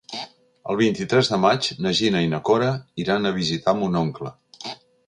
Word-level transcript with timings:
El 0.73 0.79
vint-i-tres 0.79 1.29
de 1.33 1.39
maig 1.43 1.69
na 1.87 1.93
Gina 2.01 2.25
i 2.29 2.33
na 2.33 2.41
Cora 2.51 2.73
iran 3.05 3.29
a 3.29 3.37
visitar 3.41 3.79
mon 3.83 4.03
oncle. 4.07 4.35